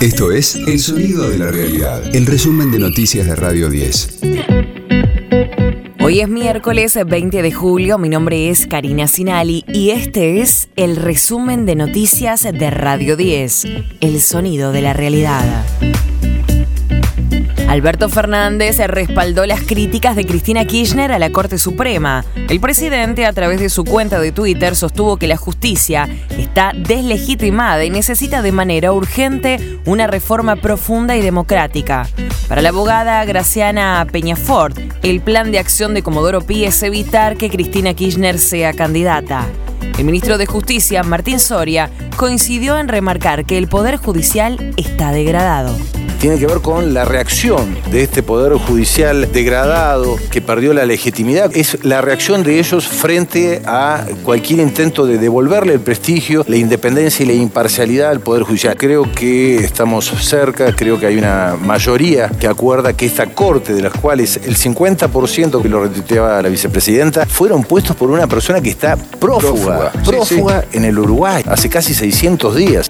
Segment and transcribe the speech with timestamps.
[0.00, 4.20] Esto es El Sonido de la Realidad, el resumen de noticias de Radio 10.
[6.00, 10.96] Hoy es miércoles 20 de julio, mi nombre es Karina Sinali y este es el
[10.96, 13.64] resumen de noticias de Radio 10,
[14.00, 15.64] El Sonido de la Realidad.
[17.68, 22.24] Alberto Fernández respaldó las críticas de Cristina Kirchner a la Corte Suprema.
[22.48, 26.08] El presidente, a través de su cuenta de Twitter, sostuvo que la justicia
[26.38, 32.08] está deslegitimada y necesita de manera urgente una reforma profunda y democrática.
[32.48, 37.50] Para la abogada Graciana Peñafort, el plan de acción de Comodoro Pi es evitar que
[37.50, 39.44] Cristina Kirchner sea candidata.
[39.98, 45.76] El ministro de Justicia, Martín Soria, coincidió en remarcar que el Poder Judicial está degradado
[46.16, 51.50] tiene que ver con la reacción de este poder judicial degradado que perdió la legitimidad.
[51.54, 57.24] Es la reacción de ellos frente a cualquier intento de devolverle el prestigio, la independencia
[57.24, 58.76] y la imparcialidad al poder judicial.
[58.76, 63.82] Creo que estamos cerca, creo que hay una mayoría que acuerda que esta corte, de
[63.82, 68.70] las cuales el 50% que lo retuiteaba la vicepresidenta, fueron puestos por una persona que
[68.70, 72.86] está prófuga, prófuga, en el Uruguay hace casi 600 días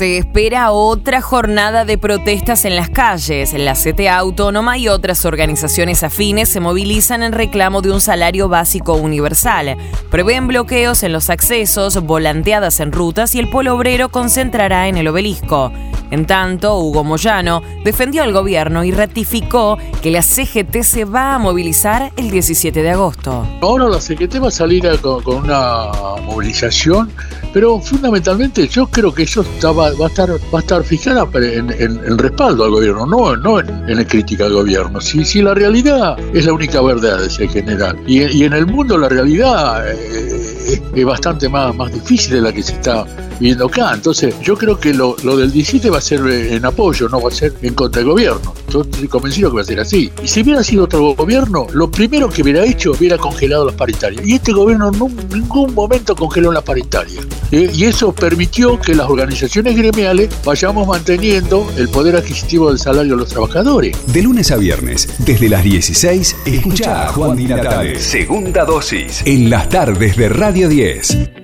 [0.00, 3.52] se espera otra jornada de protestas en las calles.
[3.52, 8.94] La CTA Autónoma y otras organizaciones afines se movilizan en reclamo de un salario básico
[8.94, 9.76] universal.
[10.10, 15.06] Prevén bloqueos en los accesos, volanteadas en rutas y el polo obrero concentrará en el
[15.06, 15.70] obelisco.
[16.10, 21.38] En tanto, Hugo Moyano defendió al gobierno y ratificó que la CGT se va a
[21.38, 23.46] movilizar el 17 de agosto.
[23.60, 27.10] Ahora la CGT va a salir con, una movilización,
[27.52, 33.06] pero fundamentalmente yo creo que eso va, a estar fijada en, el respaldo al gobierno,
[33.06, 35.00] no, no en, la crítica al gobierno.
[35.00, 39.08] Si, si la realidad es la única verdad, ese general, y, en el mundo la
[39.08, 43.06] realidad eh, es, bastante más, más difícil de la que se está
[43.40, 43.92] viendo acá.
[43.94, 47.28] Entonces, yo creo que lo, lo del 17 va a ser en apoyo, no va
[47.28, 48.54] a ser en contra del gobierno.
[48.70, 50.12] Yo estoy convencido que va a ser así.
[50.22, 54.24] Y si hubiera sido otro gobierno, lo primero que hubiera hecho hubiera congelado las paritarias.
[54.24, 57.26] Y este gobierno en ningún momento congeló las paritarias.
[57.50, 57.70] ¿eh?
[57.74, 63.18] Y eso permitió que las organizaciones gremiales vayamos manteniendo el poder adquisitivo del salario de
[63.18, 63.96] los trabajadores.
[64.12, 67.98] De lunes a viernes, desde las 16, escucha a Juan Di Natale.
[67.98, 69.22] Segunda dosis.
[69.24, 71.39] En las tardes de Radio 10.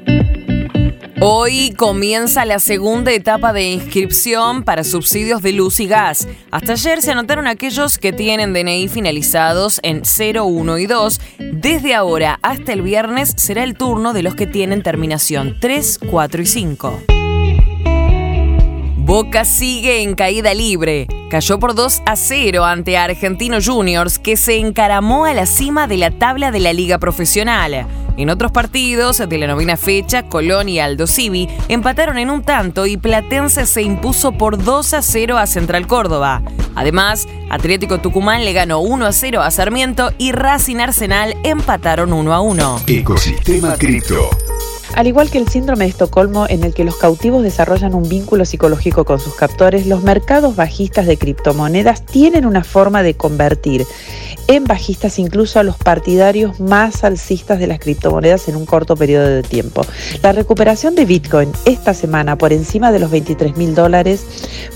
[1.19, 6.29] Hoy comienza la segunda etapa de inscripción para subsidios de luz y gas.
[6.51, 11.21] Hasta ayer se anotaron aquellos que tienen DNI finalizados en 0, 1 y 2.
[11.53, 16.43] Desde ahora hasta el viernes será el turno de los que tienen terminación 3, 4
[16.43, 17.03] y 5.
[18.99, 21.07] Boca sigue en caída libre.
[21.31, 25.97] Cayó por 2 a 0 ante Argentino Juniors, que se encaramó a la cima de
[25.97, 27.87] la tabla de la liga profesional.
[28.17, 32.87] En otros partidos de la novena fecha, Colón y Aldo Civi empataron en un tanto
[32.87, 36.43] y Platense se impuso por 2 a 0 a Central Córdoba.
[36.75, 42.35] Además, Atlético Tucumán le ganó 1 a 0 a Sarmiento y Racing Arsenal empataron 1
[42.35, 42.83] a 1.
[42.87, 44.31] Ecosistema Cripto.
[44.97, 48.47] Al igual que el síndrome de Estocolmo, en el que los cautivos desarrollan un vínculo
[48.47, 53.85] psicológico con sus captores, los mercados bajistas de criptomonedas tienen una forma de convertir
[54.49, 59.27] en bajistas incluso a los partidarios más alcistas de las criptomonedas en un corto periodo
[59.27, 59.85] de tiempo.
[60.23, 64.25] La recuperación de Bitcoin esta semana por encima de los 23 mil dólares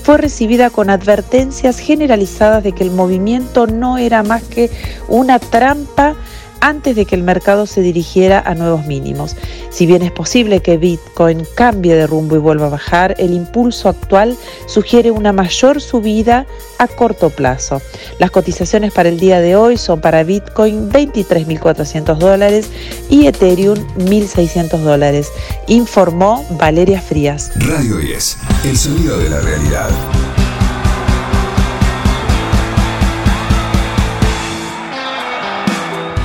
[0.03, 4.69] fue recibida con advertencias generalizadas de que el movimiento no era más que
[5.07, 6.15] una trampa
[6.61, 9.35] antes de que el mercado se dirigiera a nuevos mínimos.
[9.69, 13.89] Si bien es posible que Bitcoin cambie de rumbo y vuelva a bajar, el impulso
[13.89, 16.45] actual sugiere una mayor subida
[16.77, 17.81] a corto plazo.
[18.19, 22.69] Las cotizaciones para el día de hoy son para Bitcoin 23.400 dólares
[23.09, 25.31] y Ethereum 1.600 dólares,
[25.67, 27.51] informó Valeria Frías.
[27.55, 29.89] Radio 10, el sonido de la realidad.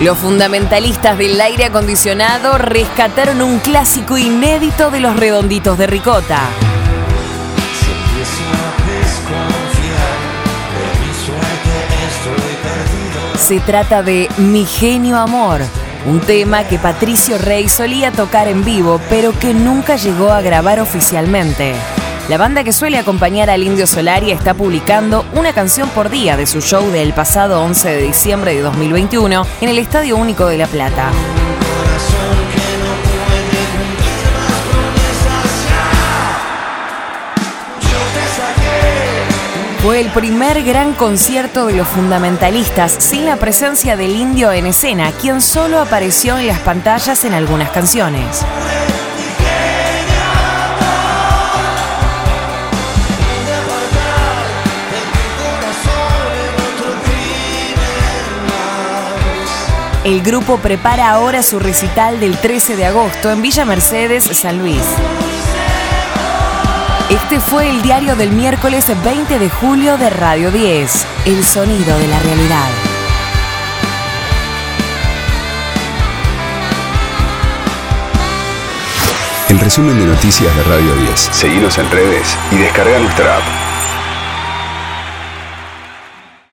[0.00, 6.38] Los fundamentalistas del aire acondicionado rescataron un clásico inédito de los redonditos de ricota.
[13.38, 15.62] Se trata de Mi genio amor,
[16.04, 20.78] un tema que Patricio Rey solía tocar en vivo, pero que nunca llegó a grabar
[20.78, 21.74] oficialmente.
[22.28, 26.46] La banda que suele acompañar al Indio Solari está publicando una canción por día de
[26.46, 30.66] su show del pasado 11 de diciembre de 2021 en el Estadio Único de La
[30.66, 31.12] Plata.
[39.80, 45.12] Fue el primer gran concierto de los fundamentalistas sin la presencia del indio en escena,
[45.12, 48.44] quien solo apareció en las pantallas en algunas canciones.
[60.06, 64.80] El grupo prepara ahora su recital del 13 de agosto en Villa Mercedes, San Luis.
[67.10, 72.06] Este fue el diario del miércoles 20 de julio de Radio 10, El sonido de
[72.06, 72.68] la realidad.
[79.48, 81.18] El resumen de noticias de Radio 10.
[81.32, 83.75] Seguimos en redes y descarga nuestra app.